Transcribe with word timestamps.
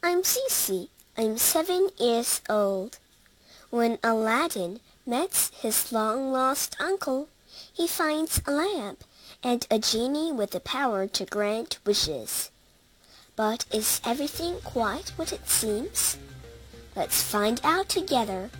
I'm 0.00 0.22
Cece. 0.22 0.88
I'm 1.16 1.38
seven 1.38 1.88
years 1.98 2.40
old. 2.48 2.98
When 3.70 3.98
Aladdin 4.04 4.78
met 5.04 5.50
his 5.60 5.90
long-lost 5.92 6.76
uncle, 6.80 7.28
he 7.72 7.88
finds 7.88 8.40
a 8.46 8.52
lamp 8.52 9.02
and 9.42 9.66
a 9.70 9.80
genie 9.80 10.30
with 10.30 10.52
the 10.52 10.60
power 10.60 11.08
to 11.08 11.24
grant 11.24 11.78
wishes. 11.84 12.50
But 13.34 13.66
is 13.72 14.00
everything 14.04 14.60
quite 14.62 15.10
what 15.16 15.32
it 15.32 15.48
seems? 15.48 16.16
Let's 16.94 17.20
find 17.20 17.60
out 17.64 17.88
together. 17.88 18.50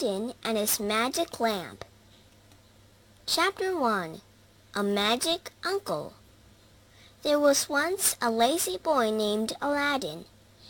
Aladdin 0.00 0.32
and 0.42 0.56
his 0.56 0.80
Magic 0.80 1.38
Lamp 1.40 1.84
Chapter 3.26 3.78
1 3.78 4.22
A 4.74 4.82
Magic 4.82 5.52
Uncle 5.62 6.14
There 7.22 7.38
was 7.38 7.68
once 7.68 8.16
a 8.22 8.30
lazy 8.30 8.78
boy 8.78 9.10
named 9.10 9.52
Aladdin. 9.60 10.24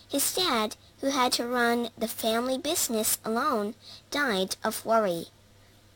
His 0.08 0.34
dad, 0.34 0.74
who 1.00 1.10
had 1.10 1.32
to 1.34 1.46
run 1.46 1.90
the 1.96 2.08
family 2.08 2.58
business 2.58 3.18
alone, 3.24 3.74
died 4.10 4.56
of 4.64 4.84
worry. 4.84 5.26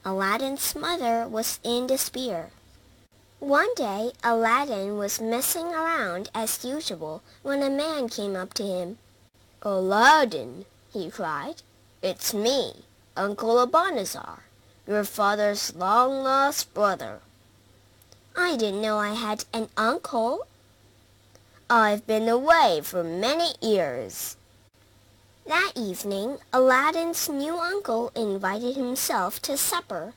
Aladdin's 0.05 0.77
mother 0.77 1.27
was 1.27 1.59
in 1.65 1.89
despair. 1.89 2.51
One 3.41 3.75
day 3.75 4.13
Aladdin 4.23 4.97
was 4.97 5.21
messing 5.21 5.75
around 5.75 6.31
as 6.37 6.65
usual 6.65 7.21
when 7.43 7.65
a 7.65 7.71
man 7.71 8.09
came 8.09 8.37
up 8.37 8.55
to 8.55 8.63
him. 8.63 8.99
Aladdin, 9.63 10.67
he 10.93 11.11
cried. 11.11 11.63
It's 12.01 12.33
me, 12.33 12.85
Uncle 13.17 13.65
Abanazar, 13.65 14.41
your 14.89 15.05
father's 15.05 15.73
long-lost 15.77 16.75
brother. 16.75 17.21
I 18.37 18.57
didn't 18.57 18.83
know 18.83 18.99
I 18.99 19.15
had 19.15 19.45
an 19.53 19.69
uncle. 19.77 20.49
I've 21.71 22.05
been 22.09 22.29
away 22.29 22.81
for 22.83 23.05
many 23.05 23.55
years. 23.63 24.37
That 25.47 25.73
evening, 25.77 26.39
Aladdin's 26.53 27.29
new 27.29 27.57
uncle 27.57 28.11
invited 28.17 28.75
himself 28.75 29.41
to 29.43 29.57
supper. 29.57 30.15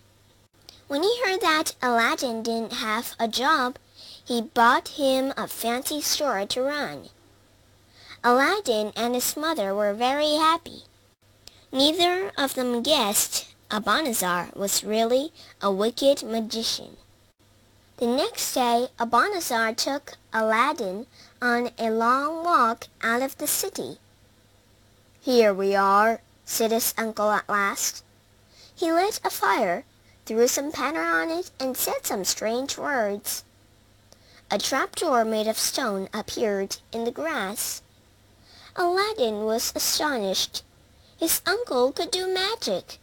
When 0.88 1.04
he 1.04 1.22
heard 1.24 1.42
that 1.42 1.76
Aladdin 1.84 2.42
didn't 2.42 2.74
have 2.74 3.14
a 3.20 3.28
job, 3.28 3.78
he 4.26 4.42
bought 4.42 4.88
him 4.88 5.34
a 5.38 5.48
fancy 5.48 6.02
store 6.02 6.48
to 6.48 6.62
run. 6.64 7.10
Aladdin 8.24 8.92
and 8.96 9.14
his 9.14 9.38
mother 9.38 9.76
were 9.76 9.94
very 9.94 10.38
happy. 10.38 10.84
Neither 11.72 12.32
of 12.38 12.54
them 12.54 12.82
guessed 12.82 13.54
Abanazar 13.70 14.56
was 14.56 14.86
really 14.86 15.34
a 15.62 15.70
wicked 15.70 16.24
magician. 16.24 16.96
The 17.98 18.08
next 18.08 18.54
day 18.54 18.88
Abanazar 18.98 19.76
took 19.76 20.14
Aladdin 20.32 21.08
on 21.42 21.72
a 21.78 21.90
long 21.90 22.46
walk 22.46 22.88
out 23.02 23.22
of 23.22 23.38
the 23.38 23.48
city. 23.48 23.98
Here 25.20 25.54
we 25.54 25.76
are, 25.76 26.22
said 26.46 26.72
his 26.72 26.94
uncle 26.98 27.32
at 27.32 27.50
last. 27.50 28.04
He 28.74 28.92
lit 28.92 29.20
a 29.26 29.30
fire, 29.30 29.84
threw 30.26 30.48
some 30.48 30.72
powder 30.72 31.04
on 31.04 31.30
it, 31.30 31.52
and 31.60 31.76
said 31.76 32.06
some 32.06 32.24
strange 32.24 32.78
words. 32.78 33.44
A 34.50 34.58
trapdoor 34.58 35.26
made 35.26 35.48
of 35.48 35.58
stone 35.58 36.08
appeared 36.14 36.78
in 36.94 37.04
the 37.04 37.12
grass. 37.12 37.82
Aladdin 38.78 39.44
was 39.44 39.74
astonished. 39.76 40.64
His 41.18 41.42
uncle 41.46 41.92
could 41.92 42.12
do 42.12 42.32
magic. 42.32 43.00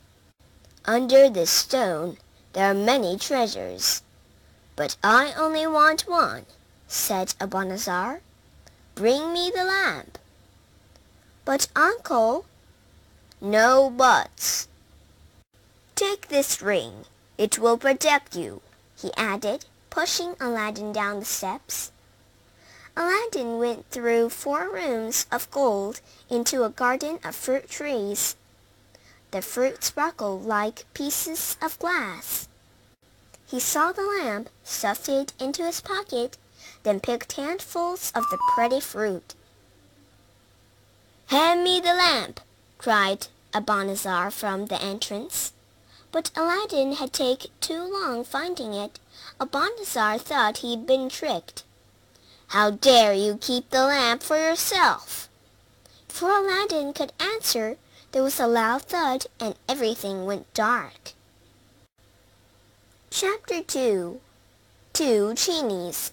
Under 0.85 1.29
this 1.29 1.51
stone 1.51 2.19
there 2.53 2.71
are 2.71 2.75
many 2.75 3.19
treasures, 3.19 4.03
but 4.77 4.97
I 5.03 5.33
only 5.37 5.67
want 5.67 6.03
one, 6.07 6.47
said 6.87 7.35
Abanazar. 7.41 8.21
Bring 8.95 9.33
me 9.33 9.51
the 9.55 9.65
lamp. 9.65 10.19
But 11.45 11.69
uncle... 11.75 12.47
No 13.41 13.91
buts. 13.91 14.69
Take 15.97 16.29
this 16.29 16.63
ring. 16.63 17.05
It 17.37 17.59
will 17.59 17.77
protect 17.77 18.37
you, 18.37 18.63
he 18.97 19.13
added, 19.17 19.67
pushing 19.91 20.37
Aladdin 20.41 20.93
down 20.93 21.19
the 21.19 21.27
steps. 21.27 21.91
Aladdin 22.97 23.59
went 23.59 23.91
through 23.91 24.31
four 24.31 24.69
rooms 24.69 25.27
of 25.32 25.50
gold 25.50 26.00
into 26.31 26.62
a 26.62 26.71
garden 26.71 27.19
of 27.25 27.34
fruit 27.34 27.69
trees. 27.69 28.37
The 29.32 29.43
fruit 29.43 29.82
sparkled 29.82 30.44
like 30.44 30.87
pieces 30.94 31.56
of 31.60 31.78
glass. 31.81 32.49
He 33.47 33.59
saw 33.59 33.93
the 33.93 34.03
lamp, 34.03 34.49
stuffed 34.62 35.09
it 35.09 35.33
into 35.41 35.65
his 35.65 35.81
pocket, 35.81 36.38
then 36.84 37.00
picked 37.00 37.33
handfuls 37.33 38.12
of 38.15 38.25
the 38.31 38.38
pretty 38.54 38.81
fruit. 38.81 39.34
Hand 41.27 41.65
me 41.65 41.81
the 41.81 41.94
lamp, 41.94 42.41
cried 42.78 43.27
Abanazar 43.53 44.33
from 44.33 44.66
the 44.66 44.81
entrance. 44.81 45.53
But 46.12 46.31
Aladdin 46.37 46.93
had 46.93 47.12
taken 47.12 47.50
too 47.60 47.83
long 47.83 48.25
finding 48.25 48.72
it. 48.72 49.00
Abanazar 49.41 50.21
thought 50.21 50.59
he'd 50.59 50.87
been 50.87 51.09
tricked. 51.09 51.65
How 52.49 52.71
dare 52.71 53.12
you 53.12 53.37
keep 53.41 53.71
the 53.71 53.84
lamp 53.84 54.22
for 54.22 54.37
yourself? 54.37 55.28
Before 56.06 56.38
Aladdin 56.38 56.93
could 56.93 57.12
answer, 57.19 57.77
there 58.12 58.22
was 58.22 58.38
a 58.38 58.47
loud 58.47 58.82
thud 58.82 59.27
and 59.41 59.56
everything 59.69 60.25
went 60.25 60.53
dark. 60.54 61.12
Chapter 63.10 63.62
2 63.62 64.21
Two 64.93 65.34
Genies 65.34 66.12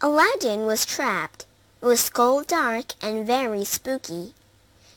Aladdin 0.00 0.66
was 0.66 0.86
trapped. 0.86 1.46
It 1.82 1.86
was 1.86 2.10
cold 2.10 2.46
dark 2.46 2.92
and 3.02 3.26
very 3.26 3.64
spooky. 3.64 4.34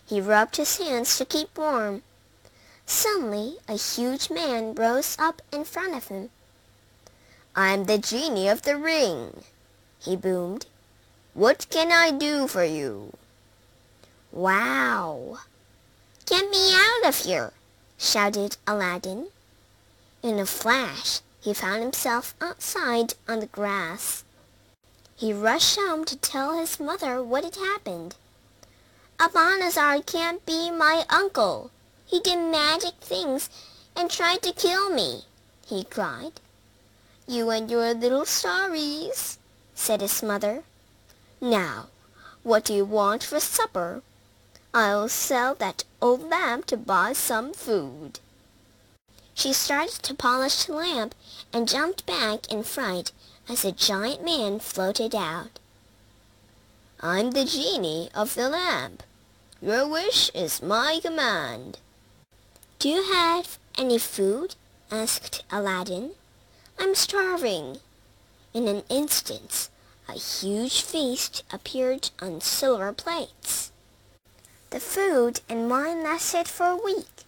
He 0.06 0.22
rubbed 0.22 0.57
his 0.57 0.78
hands 0.78 1.18
to 1.18 1.25
keep 1.25 1.57
warm. 1.57 2.03
Suddenly 2.85 3.57
a 3.68 3.78
huge 3.78 4.29
man 4.29 4.75
rose 4.75 5.16
up 5.19 5.41
in 5.51 5.63
front 5.63 5.95
of 5.95 6.07
him. 6.07 6.29
I'm 7.56 7.85
the 7.85 7.97
genie 7.97 8.47
of 8.47 8.63
the 8.63 8.78
ring, 8.78 9.44
he 10.00 10.16
boomed. 10.16 10.66
What 11.34 11.68
can 11.70 11.92
I 11.92 12.12
do 12.12 12.48
for 12.48 12.64
you? 12.64 13.14
Wow! 14.32 15.40
Get 16.26 16.50
me 16.50 16.74
out 16.74 17.08
of 17.10 17.16
here! 17.16 17.54
shouted 17.98 18.58
Aladdin. 18.68 19.28
In 20.22 20.40
a 20.40 20.46
flash, 20.46 21.22
he 21.42 21.54
found 21.54 21.82
himself 21.82 22.36
outside 22.40 23.14
on 23.28 23.40
the 23.40 23.48
grass. 23.48 24.24
He 25.16 25.34
rushed 25.34 25.78
home 25.78 26.06
to 26.06 26.16
tell 26.18 26.58
his 26.58 26.80
mother 26.80 27.24
what 27.24 27.44
had 27.44 27.56
happened. 27.56 28.16
Abanazar 29.18 30.06
can't 30.06 30.46
be 30.46 30.72
my 30.72 31.06
uncle. 31.10 31.72
He 32.06 32.20
did 32.20 32.38
magic 32.38 32.94
things 33.02 33.50
and 33.96 34.12
tried 34.12 34.44
to 34.44 34.54
kill 34.54 34.90
me, 34.90 35.24
he 35.66 35.84
cried. 35.84 36.40
You 37.28 37.50
and 37.50 37.69
your 37.69 37.94
little 37.94 38.25
stories 38.25 39.38
said 39.80 40.02
his 40.02 40.22
mother. 40.22 40.64
Now, 41.40 41.88
what 42.44 42.66
do 42.66 42.74
you 42.74 42.84
want 42.84 43.24
for 43.24 43.40
supper? 43.40 44.02
I'll 44.74 45.08
sell 45.08 45.56
that 45.56 45.86
old 46.02 46.30
lamp 46.30 46.66
to 46.66 46.78
buy 46.78 47.14
some 47.14 47.54
food. 47.54 48.20
She 49.34 49.54
started 49.54 50.04
to 50.04 50.14
polish 50.14 50.66
the 50.66 50.74
lamp 50.74 51.16
and 51.54 51.66
jumped 51.68 52.06
back 52.06 52.52
in 52.52 52.64
fright 52.64 53.14
as 53.48 53.64
a 53.64 53.72
giant 53.72 54.24
man 54.24 54.60
floated 54.60 55.16
out. 55.16 55.60
I'm 57.00 57.31
the 57.31 57.46
genie 57.46 58.10
of 58.14 58.36
the 58.36 58.50
lamp. 58.50 59.02
Your 59.62 59.88
wish 59.88 60.30
is 60.36 60.62
my 60.62 61.00
command. 61.02 61.80
Do 62.80 62.90
you 62.90 63.14
have 63.14 63.58
any 63.78 63.98
food? 63.98 64.56
asked 64.92 65.46
Aladdin. 65.50 66.12
I'm 66.78 66.96
starving. 66.96 67.80
In 68.51 68.68
an 68.68 68.81
instant, 68.90 69.69
a 70.07 70.13
huge 70.13 70.81
feast 70.81 71.44
appeared 71.54 72.10
on 72.19 72.42
silver 72.42 72.92
plates. 72.92 73.72
The 74.72 74.80
food 74.80 75.42
and 75.48 75.69
wine 75.69 76.01
lasted 76.01 76.48
for 76.48 76.66
a 76.66 76.75
week. 76.75 77.25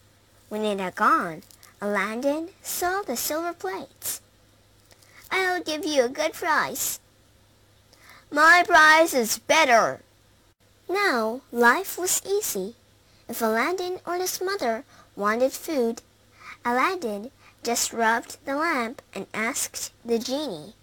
When 0.49 0.65
it 0.65 0.79
had 0.79 0.95
gone, 0.95 1.43
Aladdin 1.79 2.49
saw 2.63 3.03
the 3.03 3.15
silver 3.15 3.53
plates. 3.53 4.19
I'll 5.29 5.61
give 5.61 5.85
you 5.85 6.05
a 6.05 6.09
good 6.09 6.33
price. 6.33 6.99
My 8.31 8.63
price 8.65 9.13
is 9.13 9.37
better. 9.37 10.01
Now 10.89 11.41
life 11.51 11.99
was 11.99 12.23
easy. 12.25 12.75
If 13.29 13.43
Aladdin 13.43 13.99
or 14.07 14.15
his 14.15 14.41
mother 14.41 14.85
wanted 15.15 15.53
food, 15.53 16.01
Aladdin 16.65 17.29
just 17.61 17.93
rubbed 17.93 18.37
the 18.43 18.55
lamp 18.55 19.03
and 19.13 19.27
asked 19.35 19.91
the 20.03 20.17
genie. 20.17 20.73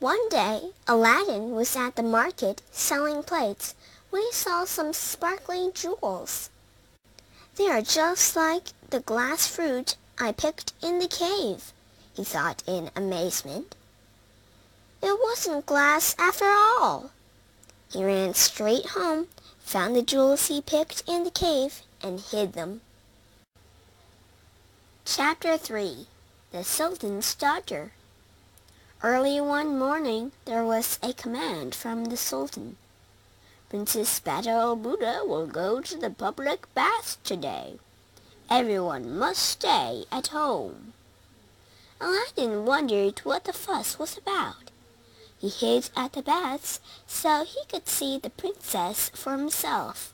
One 0.00 0.30
day 0.30 0.70
Aladdin 0.88 1.50
was 1.50 1.76
at 1.76 1.96
the 1.96 2.02
market 2.02 2.62
selling 2.72 3.22
plates 3.22 3.74
when 4.08 4.22
he 4.22 4.32
saw 4.32 4.64
some 4.64 4.94
sparkling 4.94 5.74
jewels. 5.74 6.48
They 7.56 7.68
are 7.68 7.82
just 7.82 8.34
like 8.34 8.68
the 8.88 9.00
glass 9.00 9.46
fruit 9.46 9.96
I 10.18 10.32
picked 10.32 10.72
in 10.82 11.00
the 11.00 11.06
cave, 11.06 11.74
he 12.14 12.24
thought 12.24 12.62
in 12.66 12.90
amazement. 12.96 13.76
It 15.02 15.20
wasn't 15.22 15.66
glass 15.66 16.16
after 16.18 16.46
all. 16.46 17.10
He 17.92 18.02
ran 18.02 18.32
straight 18.32 18.86
home, 18.96 19.28
found 19.58 19.94
the 19.94 20.02
jewels 20.02 20.46
he 20.46 20.62
picked 20.62 21.02
in 21.06 21.24
the 21.24 21.30
cave, 21.30 21.82
and 22.02 22.20
hid 22.20 22.54
them. 22.54 22.80
Chapter 25.04 25.58
3 25.58 26.06
The 26.52 26.64
Sultan's 26.64 27.34
Daughter 27.34 27.92
Early 29.02 29.40
one 29.40 29.78
morning 29.78 30.32
there 30.44 30.62
was 30.62 30.98
a 31.02 31.14
command 31.14 31.74
from 31.74 32.04
the 32.06 32.18
Sultan. 32.18 32.76
Princess 33.70 34.20
Badr 34.20 34.74
Buddha 34.74 35.22
will 35.24 35.46
go 35.46 35.80
to 35.80 35.96
the 35.96 36.10
public 36.10 36.72
bath 36.74 37.16
today. 37.24 37.78
Everyone 38.50 39.18
must 39.18 39.42
stay 39.42 40.04
at 40.12 40.26
home. 40.26 40.92
Aladdin 41.98 42.66
wondered 42.66 43.20
what 43.20 43.44
the 43.44 43.54
fuss 43.54 43.98
was 43.98 44.18
about. 44.18 44.70
He 45.38 45.48
hid 45.48 45.88
at 45.96 46.12
the 46.12 46.22
baths 46.22 46.78
so 47.06 47.44
he 47.44 47.64
could 47.70 47.88
see 47.88 48.18
the 48.18 48.28
princess 48.28 49.08
for 49.14 49.34
himself. 49.34 50.12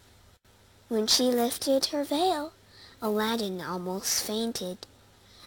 When 0.86 1.08
she 1.08 1.24
lifted 1.24 1.86
her 1.86 2.04
veil, 2.04 2.52
Aladdin 3.02 3.60
almost 3.60 4.22
fainted. 4.22 4.78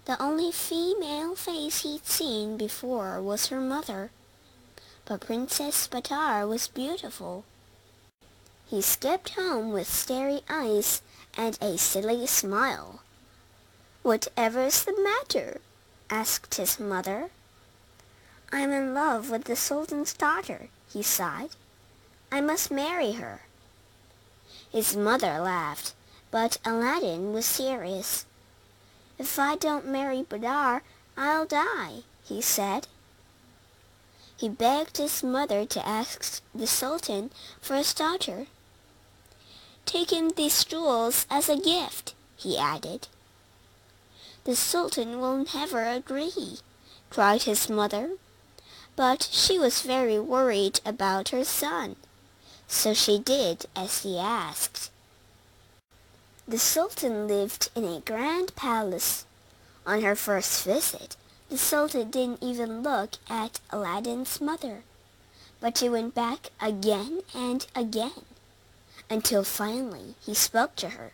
The 0.09 0.19
only 0.19 0.51
female 0.51 1.35
face 1.35 1.81
he'd 1.83 2.07
seen 2.07 2.57
before 2.57 3.21
was 3.21 3.49
her 3.49 3.61
mother. 3.61 4.09
But 5.05 5.21
Princess 5.21 5.87
Badar 5.87 6.47
was 6.47 6.67
beautiful. 6.67 7.45
He 8.65 8.81
skipped 8.81 9.35
home 9.35 9.71
with 9.71 9.87
starry 9.87 10.41
eyes 10.49 11.03
and 11.37 11.59
a 11.61 11.77
silly 11.77 12.25
smile. 12.25 13.01
Whatever's 14.01 14.83
the 14.83 14.99
matter? 14.99 15.61
asked 16.09 16.55
his 16.55 16.79
mother. 16.79 17.29
I'm 18.51 18.71
in 18.71 18.95
love 18.95 19.29
with 19.29 19.43
the 19.43 19.55
Sultan's 19.55 20.13
daughter, 20.13 20.69
he 20.91 21.03
sighed. 21.03 21.51
I 22.31 22.41
must 22.41 22.71
marry 22.71 23.11
her. 23.11 23.41
His 24.71 24.97
mother 24.97 25.37
laughed, 25.37 25.93
but 26.31 26.57
Aladdin 26.65 27.31
was 27.31 27.45
serious. 27.45 28.25
If 29.19 29.37
I 29.37 29.57
don't 29.57 29.85
marry 29.85 30.23
Badar, 30.23 30.81
I'll 31.17 31.45
die, 31.45 32.03
he 32.23 32.41
said. 32.41 32.87
He 34.37 34.47
begged 34.47 34.95
his 34.95 35.21
mother 35.21 35.65
to 35.65 35.85
ask 35.85 36.41
the 36.55 36.65
Sultan 36.65 37.29
for 37.59 37.75
his 37.75 37.93
daughter. 37.93 38.47
Take 39.85 40.13
him 40.13 40.29
these 40.29 40.63
jewels 40.63 41.25
as 41.29 41.49
a 41.49 41.57
gift, 41.57 42.13
he 42.37 42.57
added. 42.57 43.09
The 44.45 44.55
Sultan 44.55 45.19
will 45.19 45.45
never 45.53 45.83
agree, 45.83 46.59
cried 47.09 47.43
his 47.43 47.69
mother. 47.69 48.11
But 48.95 49.27
she 49.31 49.59
was 49.59 49.81
very 49.81 50.17
worried 50.17 50.79
about 50.85 51.29
her 51.29 51.43
son, 51.43 51.97
so 52.67 52.93
she 52.93 53.19
did 53.19 53.65
as 53.75 54.03
he 54.03 54.17
asked. 54.17 54.91
The 56.49 56.57
Sultan 56.57 57.27
lived 57.27 57.69
in 57.75 57.83
a 57.83 57.99
grand 57.99 58.55
palace. 58.55 59.23
On 59.85 60.01
her 60.01 60.15
first 60.15 60.65
visit, 60.65 61.15
the 61.47 61.59
Sultan 61.59 62.09
didn't 62.09 62.41
even 62.41 62.81
look 62.81 63.17
at 63.29 63.59
Aladdin's 63.69 64.41
mother, 64.41 64.81
but 65.61 65.77
she 65.77 65.89
went 65.89 66.15
back 66.15 66.49
again 66.59 67.21
and 67.35 67.67
again, 67.75 68.25
until 69.11 69.43
finally 69.43 70.15
he 70.19 70.33
spoke 70.33 70.75
to 70.77 70.89
her. 70.89 71.11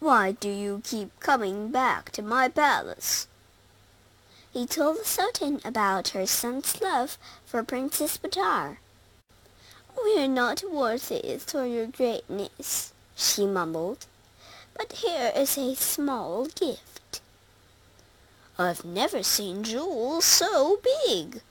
Why 0.00 0.32
do 0.32 0.48
you 0.48 0.82
keep 0.82 1.20
coming 1.20 1.70
back 1.70 2.10
to 2.10 2.22
my 2.22 2.48
palace? 2.48 3.28
He 4.52 4.66
told 4.66 4.98
the 4.98 5.04
Sultan 5.04 5.60
about 5.64 6.08
her 6.08 6.26
son's 6.26 6.80
love 6.80 7.18
for 7.46 7.62
Princess 7.62 8.18
Badar. 8.18 8.78
We 10.04 10.18
are 10.18 10.26
not 10.26 10.64
worthy 10.68 11.38
for 11.38 11.64
your 11.64 11.86
greatness, 11.86 12.92
she 13.20 13.46
mumbled, 13.46 14.06
but 14.76 14.92
here 14.92 15.32
is 15.36 15.58
a 15.58 15.74
small 15.76 16.46
gift. 16.46 17.20
I've 18.58 18.84
never 18.84 19.22
seen 19.22 19.62
jewels 19.62 20.24
so 20.24 20.80
big. 21.06 21.42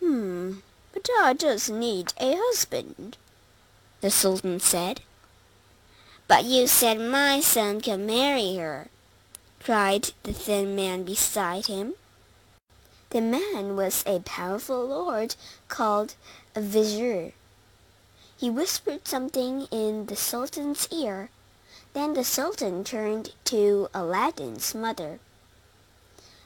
Hmm, 0.00 0.58
but 0.92 1.08
I 1.20 1.32
does 1.32 1.70
need 1.70 2.12
a 2.20 2.36
husband, 2.36 3.16
the 4.00 4.10
Sultan 4.10 4.60
said. 4.60 5.00
But 6.26 6.44
you 6.44 6.66
said 6.66 7.00
my 7.00 7.40
son 7.40 7.80
could 7.80 8.00
marry 8.00 8.56
her, 8.56 8.88
cried 9.60 10.10
the 10.24 10.32
thin 10.32 10.76
man 10.76 11.04
beside 11.04 11.66
him. 11.66 11.94
The 13.10 13.20
man 13.20 13.74
was 13.74 14.04
a 14.06 14.20
powerful 14.20 14.86
lord 14.86 15.34
called 15.68 16.14
a 16.54 16.60
vizier. 16.60 17.32
He 18.38 18.50
whispered 18.50 19.08
something 19.08 19.66
in 19.72 20.06
the 20.06 20.14
Sultan's 20.14 20.86
ear. 20.92 21.30
Then 21.92 22.14
the 22.14 22.22
Sultan 22.22 22.84
turned 22.84 23.34
to 23.46 23.88
Aladdin's 23.92 24.76
mother. 24.76 25.18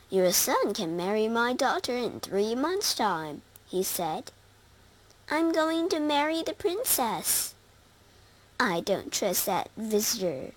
Your 0.08 0.32
son 0.32 0.72
can 0.72 0.96
marry 0.96 1.28
my 1.28 1.52
daughter 1.52 1.94
in 1.94 2.20
three 2.20 2.54
months' 2.54 2.94
time, 2.94 3.42
he 3.68 3.82
said. 3.82 4.32
I'm 5.30 5.52
going 5.52 5.90
to 5.90 6.00
marry 6.00 6.42
the 6.42 6.54
princess. 6.54 7.54
I 8.58 8.80
don't 8.80 9.12
trust 9.12 9.44
that 9.44 9.68
vizier. 9.76 10.52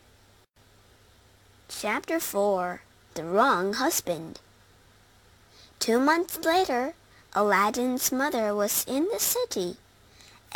Chapter 1.68 2.22
4 2.22 2.82
The 3.16 3.26
Wrong 3.26 3.74
Husband 3.74 4.40
Two 5.80 6.00
months 6.00 6.38
later, 6.46 6.94
Aladdin's 7.34 8.12
mother 8.12 8.56
was 8.56 8.86
in 8.88 9.10
the 9.12 9.20
city. 9.20 9.78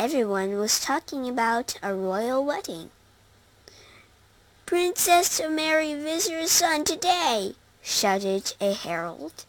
Everyone 0.00 0.56
was 0.56 0.80
talking 0.80 1.28
about 1.28 1.78
a 1.82 1.94
royal 1.94 2.42
wedding. 2.42 2.88
Princess 4.64 5.36
to 5.36 5.50
marry 5.50 5.92
vizier's 5.92 6.50
son 6.50 6.84
today, 6.84 7.52
shouted 7.82 8.54
a 8.62 8.72
herald. 8.72 9.44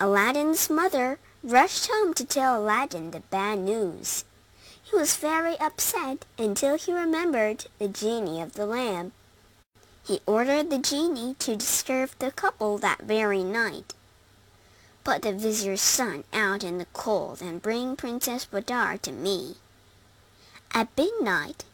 Aladdin's 0.00 0.70
mother 0.70 1.18
rushed 1.42 1.90
home 1.92 2.14
to 2.14 2.24
tell 2.24 2.58
Aladdin 2.58 3.10
the 3.10 3.20
bad 3.20 3.58
news. 3.58 4.24
He 4.82 4.96
was 4.96 5.18
very 5.18 5.60
upset 5.60 6.24
until 6.38 6.78
he 6.78 6.94
remembered 6.94 7.66
the 7.78 7.88
genie 7.88 8.40
of 8.40 8.54
the 8.54 8.64
lamp. 8.64 9.12
He 10.02 10.22
ordered 10.24 10.70
the 10.70 10.78
genie 10.78 11.34
to 11.40 11.54
disturb 11.54 12.12
the 12.18 12.30
couple 12.30 12.78
that 12.78 13.02
very 13.02 13.44
night. 13.44 13.92
Put 15.10 15.22
the 15.22 15.32
vizier's 15.32 15.80
son 15.80 16.22
out 16.32 16.62
in 16.62 16.78
the 16.78 16.86
cold 16.92 17.42
and 17.42 17.60
bring 17.60 17.96
Princess 17.96 18.46
Badar 18.46 19.02
to 19.02 19.10
me. 19.10 19.56
At 20.72 20.96
midnight, 20.96 21.64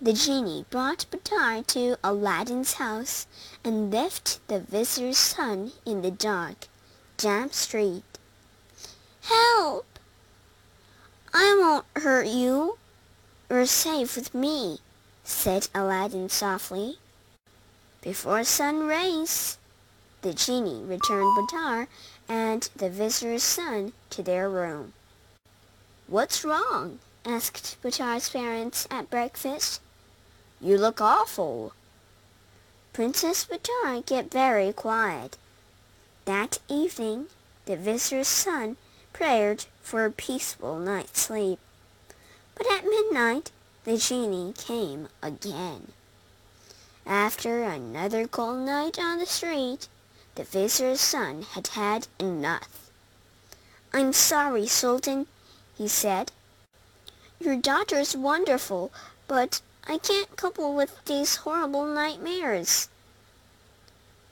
the 0.00 0.14
genie 0.14 0.64
brought 0.70 1.04
Badar 1.10 1.66
to 1.66 1.98
Aladdin's 2.02 2.80
house 2.80 3.26
and 3.62 3.92
left 3.92 4.40
the 4.48 4.60
vizier's 4.60 5.18
son 5.18 5.72
in 5.84 6.00
the 6.00 6.10
dark, 6.10 6.66
damp 7.18 7.52
street. 7.52 8.04
Help! 9.20 9.98
I 11.34 11.58
won't 11.60 11.84
hurt 12.02 12.28
you. 12.28 12.78
You're 13.50 13.66
safe 13.66 14.16
with 14.16 14.34
me, 14.34 14.78
said 15.24 15.68
Aladdin 15.74 16.30
softly. 16.30 16.96
Before 18.00 18.44
sun 18.44 18.78
sunrise, 18.78 19.58
the 20.22 20.32
genie 20.32 20.82
returned 20.82 21.36
Badar 21.36 21.86
and 22.28 22.68
the 22.76 22.90
vizier's 22.90 23.42
son 23.42 23.92
to 24.10 24.22
their 24.22 24.48
room. 24.48 24.92
What's 26.06 26.44
wrong? 26.44 26.98
asked 27.24 27.76
Badar's 27.82 28.28
parents 28.30 28.86
at 28.90 29.10
breakfast. 29.10 29.80
You 30.60 30.78
look 30.78 31.00
awful. 31.00 31.72
Princess 32.92 33.44
Badar 33.44 34.04
kept 34.04 34.32
very 34.32 34.72
quiet. 34.72 35.36
That 36.24 36.58
evening, 36.68 37.26
the 37.66 37.76
vizier's 37.76 38.28
son 38.28 38.76
prayed 39.12 39.66
for 39.82 40.04
a 40.04 40.10
peaceful 40.10 40.78
night's 40.78 41.20
sleep. 41.20 41.58
But 42.54 42.66
at 42.72 42.84
midnight 42.84 43.52
the 43.84 43.98
genie 43.98 44.52
came 44.52 45.08
again. 45.22 45.92
After 47.06 47.62
another 47.62 48.26
cold 48.26 48.66
night 48.66 48.98
on 48.98 49.18
the 49.18 49.26
street, 49.26 49.88
the 50.38 50.44
vizier's 50.44 51.00
son 51.00 51.42
had 51.42 51.66
had 51.66 52.06
enough. 52.20 52.92
I'm 53.92 54.12
sorry, 54.12 54.68
Sultan, 54.68 55.26
he 55.76 55.88
said. 55.88 56.30
Your 57.40 57.56
daughter's 57.56 58.16
wonderful, 58.16 58.92
but 59.26 59.60
I 59.88 59.98
can't 59.98 60.36
couple 60.36 60.76
with 60.76 61.04
these 61.06 61.42
horrible 61.42 61.86
nightmares. 61.86 62.88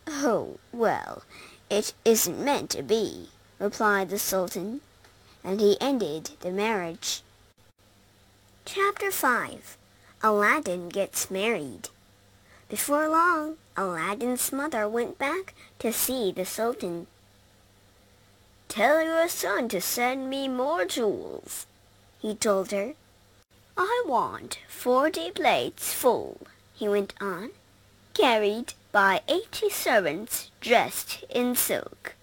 Oh, 0.07 0.59
well, 0.73 1.25
it 1.69 1.93
isn't 2.05 2.39
meant 2.39 2.71
to 2.71 2.85
be, 2.85 3.31
replied 3.59 4.11
the 4.11 4.21
Sultan, 4.21 4.83
and 5.43 5.61
he 5.61 5.77
ended 5.81 6.31
the 6.39 6.53
marriage. 6.53 7.23
Chapter 8.65 9.11
5 9.11 9.77
Aladdin 10.23 10.89
Gets 10.89 11.33
Married 11.33 11.89
Before 12.69 13.09
long, 13.09 13.57
Aladdin's 13.77 14.53
mother 14.53 14.89
went 14.89 15.19
back 15.19 15.55
to 15.79 15.93
see 15.93 16.33
the 16.33 16.45
Sultan. 16.45 17.07
Tell 18.69 19.03
your 19.03 19.29
son 19.29 19.69
to 19.69 19.81
send 19.81 20.29
me 20.29 20.49
more 20.49 20.85
jewels, 20.85 21.67
he 22.21 22.35
told 22.35 22.73
her. 22.73 22.95
I 23.77 24.05
want 24.07 24.59
forty 24.69 25.31
plates 25.31 25.93
full, 25.93 26.41
he 26.75 26.89
went 26.89 27.15
on, 27.21 27.51
carried 28.15 28.75
by 28.91 29.21
eighty 29.29 29.71
servants 29.71 30.51
dressed 30.61 31.25
in 31.31 31.55
silk. 31.55 32.15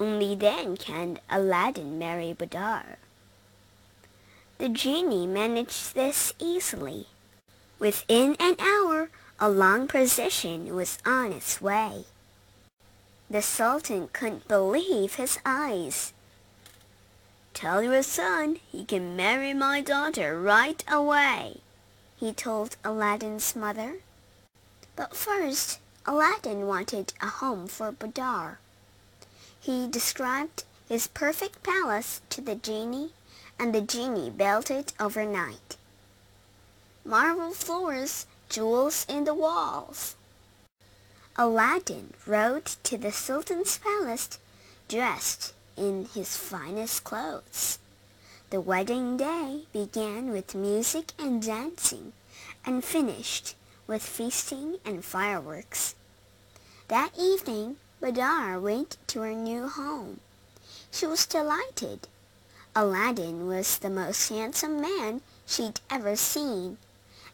Only 0.00 0.34
then 0.34 0.76
can 0.78 1.18
Aladdin 1.28 1.98
marry 1.98 2.32
Badar. 2.32 2.96
The 4.56 4.70
genie 4.70 5.26
managed 5.26 5.94
this 5.94 6.32
easily. 6.38 7.06
Within 7.78 8.36
an 8.40 8.56
hour, 8.58 9.10
a 9.42 9.50
long 9.50 9.88
procession 9.88 10.72
was 10.72 10.98
on 11.04 11.32
its 11.32 11.60
way. 11.60 12.04
The 13.28 13.42
Sultan 13.42 14.08
couldn't 14.12 14.46
believe 14.46 15.16
his 15.16 15.36
eyes. 15.44 16.12
Tell 17.52 17.82
your 17.82 18.04
son 18.04 18.60
he 18.70 18.84
can 18.84 19.16
marry 19.16 19.52
my 19.52 19.80
daughter 19.80 20.40
right 20.40 20.84
away, 20.88 21.56
he 22.16 22.32
told 22.32 22.76
Aladdin's 22.84 23.56
mother. 23.56 23.96
But 24.94 25.16
first, 25.16 25.80
Aladdin 26.06 26.68
wanted 26.68 27.12
a 27.20 27.26
home 27.26 27.66
for 27.66 27.90
Badar. 27.90 28.58
He 29.58 29.88
described 29.88 30.62
his 30.88 31.08
perfect 31.08 31.64
palace 31.64 32.20
to 32.30 32.40
the 32.40 32.54
genie, 32.54 33.10
and 33.58 33.74
the 33.74 33.80
genie 33.80 34.30
built 34.30 34.70
it 34.70 34.92
overnight. 35.00 35.76
Marble 37.04 37.50
floors, 37.50 38.26
jewels 38.52 39.06
in 39.08 39.24
the 39.24 39.32
walls. 39.34 40.14
Aladdin 41.36 42.12
rode 42.26 42.66
to 42.84 42.98
the 42.98 43.10
Sultan's 43.10 43.78
palace 43.78 44.38
dressed 44.88 45.54
in 45.74 46.06
his 46.14 46.36
finest 46.36 47.02
clothes. 47.02 47.78
The 48.50 48.60
wedding 48.60 49.16
day 49.16 49.62
began 49.72 50.30
with 50.30 50.54
music 50.54 51.12
and 51.18 51.42
dancing, 51.42 52.12
and 52.66 52.84
finished 52.84 53.54
with 53.86 54.02
feasting 54.02 54.76
and 54.84 55.02
fireworks. 55.02 55.94
That 56.88 57.18
evening, 57.18 57.76
Badar 58.02 58.60
went 58.60 58.98
to 59.06 59.20
her 59.22 59.32
new 59.32 59.68
home. 59.68 60.20
She 60.90 61.06
was 61.06 61.24
delighted. 61.24 62.06
Aladdin 62.76 63.46
was 63.46 63.78
the 63.78 63.88
most 63.88 64.28
handsome 64.28 64.82
man 64.82 65.22
she'd 65.46 65.80
ever 65.90 66.16
seen, 66.16 66.76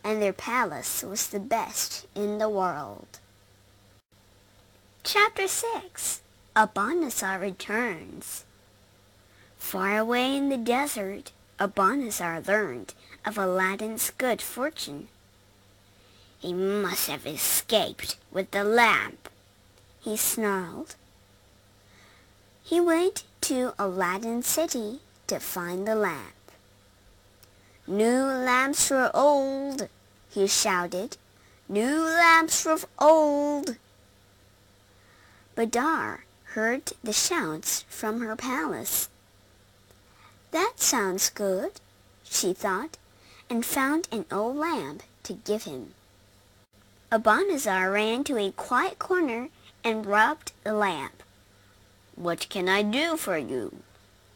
and 0.09 0.23
their 0.23 0.33
palace 0.33 1.03
was 1.03 1.27
the 1.27 1.39
best 1.39 2.07
in 2.15 2.39
the 2.39 2.49
world. 2.49 3.19
Chapter 5.05 5.47
6 5.47 6.23
Abanazar 6.57 7.39
returns. 7.39 8.47
Far 9.59 9.99
away 9.99 10.35
in 10.35 10.49
the 10.49 10.57
desert, 10.57 11.33
Abanazar 11.61 12.41
learned 12.49 12.95
of 13.27 13.37
Aladdin's 13.37 14.11
good 14.17 14.41
fortune. 14.41 15.09
He 16.39 16.55
must 16.55 17.11
have 17.11 17.27
escaped 17.27 18.17
with 18.33 18.53
the 18.53 18.65
lamp, 18.65 19.29
he 20.01 20.17
snarled. 20.17 20.95
He 22.63 22.81
went 22.81 23.25
to 23.43 23.75
Aladdin's 23.79 24.47
city 24.47 25.01
to 25.27 25.39
find 25.39 25.87
the 25.87 25.95
lamp. 25.95 26.33
New 27.87 28.23
lamps 28.23 28.89
for 28.89 29.11
old, 29.13 29.89
he 30.39 30.47
shouted. 30.47 31.17
New 31.69 32.01
lamps 32.01 32.63
for 32.63 32.79
old. 33.01 33.77
Badar 35.57 36.21
heard 36.55 36.93
the 37.03 37.13
shouts 37.13 37.85
from 37.89 38.21
her 38.21 38.37
palace. 38.37 39.09
That 40.53 40.75
sounds 40.77 41.29
good, 41.29 41.73
she 42.23 42.55
thought, 42.55 42.97
and 43.51 43.67
found 43.67 44.07
an 44.13 44.27
old 44.31 44.57
lamp 44.57 45.03
to 45.25 45.33
give 45.33 45.65
him. 45.65 45.95
Abanazar 47.11 47.93
ran 47.93 48.23
to 48.25 48.39
a 48.39 48.53
quiet 48.53 49.01
corner 49.01 49.49
and 49.83 50.07
rubbed 50.07 50.53
the 50.63 50.73
lamp. 50.73 51.25
What 52.15 52.49
can 52.49 52.69
I 52.69 52.83
do 52.83 53.17
for 53.17 53.37
you? 53.37 53.83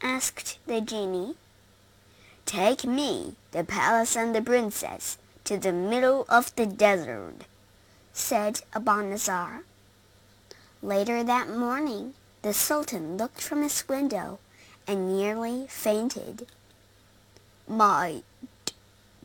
asked 0.03 0.59
the 0.67 0.81
genie. 0.81 1.37
Take 2.45 2.85
me, 2.85 3.37
the 3.53 3.63
palace 3.63 4.17
and 4.17 4.35
the 4.35 4.43
princess, 4.43 5.17
to 5.45 5.59
the 5.59 5.73
middle 5.73 6.25
of 6.29 6.55
the 6.57 6.67
desert, 6.67 7.45
said 8.13 8.61
Abanazar. 8.73 9.65
Later 10.83 11.23
that 11.23 11.49
morning, 11.49 12.15
the 12.43 12.53
Sultan 12.53 13.17
looked 13.17 13.41
from 13.41 13.63
his 13.63 13.89
window 13.89 14.39
and 14.87 15.17
nearly 15.17 15.67
fainted. 15.69 16.47
My 17.69 18.23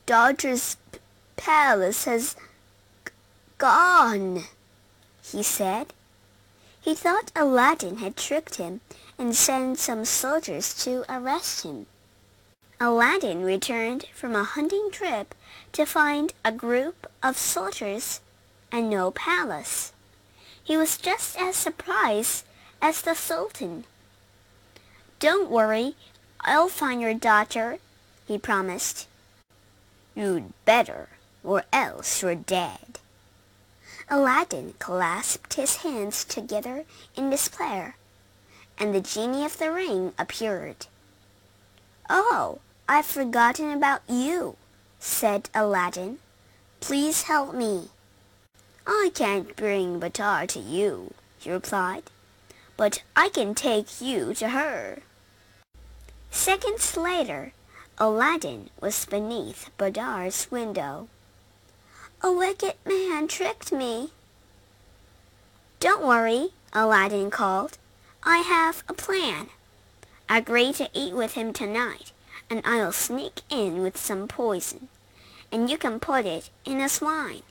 daughter's 0.06 0.78
palace 1.36 2.06
has 2.06 2.36
gone, 3.58 4.44
he 5.24 5.42
said. 5.42 5.94
He 6.80 6.94
thought 6.96 7.32
Aladdin 7.36 7.98
had 7.98 8.16
tricked 8.16 8.56
him 8.56 8.82
and 9.18 9.36
sent 9.36 9.80
some 9.80 10.06
soldiers 10.06 10.74
to 10.86 11.04
arrest 11.10 11.64
him. 11.64 11.88
Aladdin 12.80 13.42
returned 13.42 14.06
from 14.14 14.36
a 14.36 14.44
hunting 14.44 14.90
trip 14.92 15.34
to 15.72 15.84
find 15.84 16.34
a 16.46 16.52
group 16.52 17.08
of 17.24 17.36
soldiers 17.36 18.22
and 18.72 18.88
no 18.88 19.10
palace. 19.10 19.94
He 20.64 20.78
was 20.78 20.98
just 20.98 21.36
as 21.40 21.56
surprised 21.56 22.46
as 22.80 23.02
the 23.02 23.16
Sultan. 23.16 23.86
Don't 25.20 25.50
worry, 25.50 25.96
I'll 26.42 26.68
find 26.68 27.02
your 27.02 27.16
daughter, 27.16 27.80
he 28.28 28.38
promised. 28.38 29.08
You'd 30.14 30.54
better, 30.64 31.10
or 31.44 31.64
else 31.74 32.22
you're 32.22 32.36
dead. 32.36 33.00
Aladdin 34.08 34.76
clasped 34.78 35.56
his 35.56 35.78
hands 35.78 36.24
together 36.24 36.86
in 37.16 37.32
despair, 37.32 37.96
and 38.78 38.94
the 38.94 39.02
genie 39.02 39.46
of 39.46 39.58
the 39.58 39.72
ring 39.72 40.14
appeared. 40.20 40.86
Oh, 42.08 42.60
I've 42.89 43.06
forgotten 43.06 43.72
about 43.72 44.01
you, 44.08 44.56
said 44.98 45.50
Aladdin. 45.53 46.20
Please 46.79 47.24
help 47.24 47.53
me. 47.53 47.89
I 48.86 49.12
can't 49.13 49.56
bring 49.58 50.00
Badar 50.00 50.48
to 50.48 50.60
you, 50.60 51.13
he 51.38 51.51
replied, 51.51 52.03
but 52.77 53.03
I 53.13 53.27
can 53.27 53.56
take 53.56 54.00
you 54.00 54.34
to 54.36 54.50
her. 54.50 55.00
Seconds 56.32 56.96
later, 56.96 57.51
Aladdin 57.98 58.70
was 58.79 59.06
beneath 59.06 59.70
Badar's 59.77 60.50
window. 60.50 61.10
A 62.22 62.32
wicked 62.32 62.75
man 62.86 63.27
tricked 63.27 63.74
me. 63.74 64.12
Don't 65.82 66.06
worry, 66.06 66.51
Aladdin 66.72 67.32
called. 67.32 67.77
I 68.24 68.38
have 68.38 68.84
a 68.88 68.94
plan. 68.94 69.50
Agree 70.29 70.72
to 70.74 70.89
eat 70.94 71.13
with 71.13 71.34
him 71.34 71.51
tonight, 71.51 72.12
and 72.50 72.62
I'll 72.66 72.92
sneak 72.92 73.42
in 73.50 73.82
with 73.82 73.98
some 73.98 74.27
poison, 74.27 74.88
and 75.51 75.70
you 75.70 75.77
can 75.77 76.00
put 76.00 76.25
it 76.25 76.50
in 76.66 76.80
a 76.82 76.89
swine. 76.89 77.44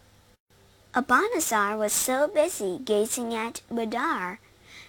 Abanazar 0.94 1.76
was 1.76 1.92
so 1.92 2.26
busy 2.26 2.78
gazing 2.82 3.34
at 3.34 3.60
Badar, 3.70 4.38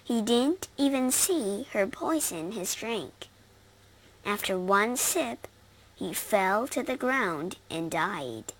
he 0.02 0.22
didn't 0.22 0.68
even 0.78 1.10
see 1.10 1.66
her 1.72 1.86
poison 1.86 2.52
his 2.52 2.74
drink. 2.74 3.28
After 4.24 4.58
one 4.58 4.96
sip, 4.96 5.46
he 5.94 6.14
fell 6.14 6.66
to 6.68 6.82
the 6.82 6.96
ground 6.96 7.56
and 7.70 7.90
died. 7.90 8.54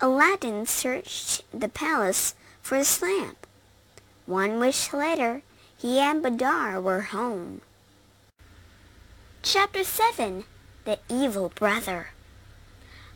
Aladdin 0.00 0.64
searched 0.64 1.42
the 1.52 1.68
palace 1.68 2.34
for 2.62 2.76
his 2.76 3.02
lamp. 3.02 3.46
One 4.24 4.58
wish 4.58 4.92
later, 4.92 5.42
he 5.76 5.98
and 5.98 6.22
Badar 6.22 6.82
were 6.82 7.02
home. 7.02 7.60
Chapter 9.48 9.84
7 9.84 10.42
The 10.86 10.98
Evil 11.08 11.50
Brother 11.50 12.08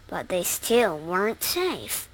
But 0.07 0.29
they 0.29 0.45
still 0.45 0.97
weren't 0.97 1.43
safe. 1.43 2.09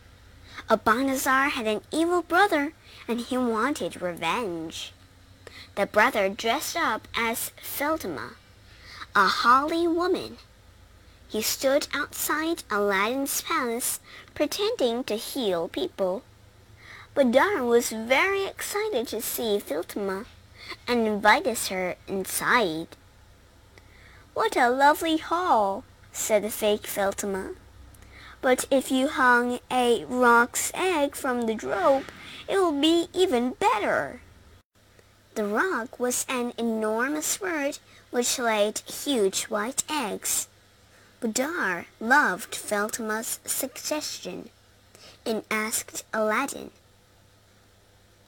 Abanazar 0.71 1.51
had 1.51 1.67
an 1.67 1.83
evil 1.93 2.23
brother, 2.23 2.73
and 3.07 3.21
he 3.21 3.37
wanted 3.37 4.01
revenge. 4.01 4.95
The 5.75 5.85
brother 5.85 6.31
dressed 6.31 6.79
up 6.79 7.07
as 7.15 7.51
Fatima, 7.61 8.31
a 9.15 9.27
holly 9.27 9.87
woman. 9.87 10.39
He 11.29 11.43
stood 11.43 11.87
outside 11.93 12.65
Aladdin's 12.71 13.43
palace 13.43 14.01
pretending 14.35 15.05
to 15.05 15.17
heal 15.17 15.69
people. 15.69 16.23
Badar 17.15 17.69
was 17.69 17.91
very 17.91 18.47
excited 18.47 19.09
to 19.09 19.21
see 19.21 19.59
Fatima 19.59 20.25
and 20.89 21.07
invited 21.07 21.59
her 21.69 21.97
inside. 22.09 22.89
What 24.37 24.55
a 24.55 24.69
lovely 24.69 25.17
hall, 25.17 25.83
said 26.13 26.45
the 26.45 26.51
fake 26.51 26.87
Fatima. 26.87 27.53
But 28.43 28.67
if 28.71 28.91
you 28.91 29.09
hung 29.09 29.61
a 29.71 30.05
roc's 30.05 30.71
egg 30.75 31.17
from 31.17 31.47
the 31.47 31.57
rope, 31.57 32.13
it 32.47 32.59
would 32.63 32.79
be 32.79 33.09
even 33.15 33.53
better. 33.53 34.21
The 35.37 35.47
roc 35.47 35.99
was 35.99 36.27
an 36.29 36.53
enormous 36.59 37.39
bird 37.39 37.79
which 38.11 38.39
laid 38.39 38.81
huge 38.81 39.45
white 39.45 39.85
eggs. 39.89 40.49
Badar 41.23 41.87
loved 41.99 42.55
Fatima's 42.55 43.41
suggestion 43.47 44.51
and 45.25 45.45
asked 45.51 46.05
Aladdin. 46.13 46.73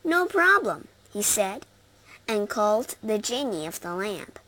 No 0.02 0.24
problem, 0.24 0.88
he 1.12 1.20
said, 1.20 1.66
and 2.26 2.48
called 2.48 2.96
the 3.02 3.18
genie 3.18 3.66
of 3.66 3.82
the 3.82 3.94
lamp. 3.94 4.38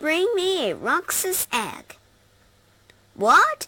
Bring 0.00 0.34
me 0.34 0.70
a 0.70 0.74
Roxas 0.74 1.46
egg. 1.52 1.96
What? 3.14 3.66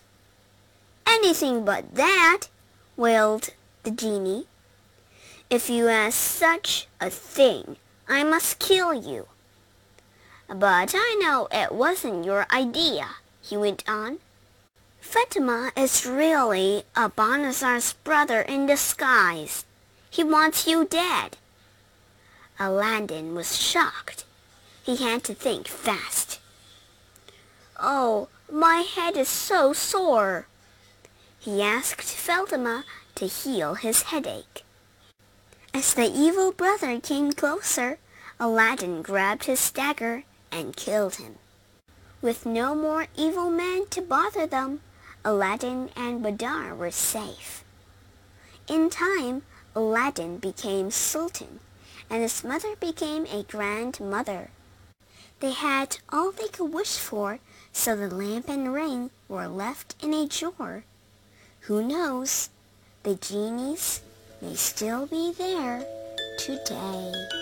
Anything 1.06 1.62
but 1.62 1.94
that, 1.94 2.48
wailed 2.96 3.50
the 3.82 3.90
genie. 3.90 4.46
If 5.50 5.68
you 5.68 5.88
ask 5.88 6.16
such 6.16 6.88
a 7.02 7.10
thing, 7.10 7.76
I 8.08 8.24
must 8.24 8.58
kill 8.58 8.94
you. 8.94 9.26
But 10.48 10.94
I 10.96 11.18
know 11.20 11.48
it 11.52 11.70
wasn't 11.70 12.24
your 12.24 12.46
idea, 12.50 13.08
he 13.42 13.58
went 13.58 13.86
on. 13.86 14.18
Fatima 15.02 15.70
is 15.76 16.06
really 16.06 16.84
Abanazar's 16.96 17.92
brother 17.92 18.40
in 18.40 18.64
disguise. 18.64 19.66
He 20.08 20.24
wants 20.24 20.66
you 20.66 20.86
dead. 20.86 21.36
Aladdin 22.58 23.34
was 23.34 23.60
shocked. 23.60 24.24
He 24.84 24.96
had 24.96 25.22
to 25.24 25.34
think 25.34 25.68
fast. 25.68 26.40
Oh, 27.78 28.28
my 28.50 28.78
head 28.78 29.16
is 29.16 29.28
so 29.28 29.72
sore. 29.72 30.46
He 31.38 31.62
asked 31.62 32.02
Fatima 32.02 32.84
to 33.14 33.26
heal 33.26 33.74
his 33.74 34.02
headache. 34.02 34.64
As 35.72 35.94
the 35.94 36.10
evil 36.10 36.52
brother 36.52 37.00
came 37.00 37.32
closer, 37.32 37.98
Aladdin 38.38 39.02
grabbed 39.02 39.44
his 39.44 39.70
dagger 39.70 40.24
and 40.50 40.76
killed 40.76 41.16
him. 41.16 41.36
With 42.20 42.44
no 42.44 42.74
more 42.74 43.06
evil 43.16 43.50
men 43.50 43.86
to 43.90 44.02
bother 44.02 44.46
them, 44.46 44.80
Aladdin 45.24 45.90
and 45.94 46.24
Badar 46.24 46.76
were 46.76 46.90
safe. 46.90 47.64
In 48.68 48.90
time, 48.90 49.42
Aladdin 49.74 50.38
became 50.38 50.90
sultan, 50.90 51.60
and 52.10 52.22
his 52.22 52.42
mother 52.42 52.76
became 52.76 53.26
a 53.26 53.44
grandmother. 53.44 54.50
They 55.42 55.50
had 55.50 55.98
all 56.08 56.30
they 56.30 56.46
could 56.46 56.72
wish 56.72 56.98
for, 56.98 57.40
so 57.72 57.96
the 57.96 58.06
lamp 58.06 58.48
and 58.48 58.72
ring 58.72 59.10
were 59.26 59.48
left 59.48 59.96
in 60.00 60.14
a 60.14 60.28
drawer. 60.28 60.84
Who 61.62 61.82
knows? 61.82 62.48
The 63.02 63.16
genies 63.16 64.02
may 64.40 64.54
still 64.54 65.06
be 65.06 65.32
there 65.32 65.84
today. 66.38 67.41